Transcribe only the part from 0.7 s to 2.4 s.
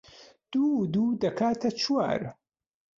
و دوو دەکاتە چوار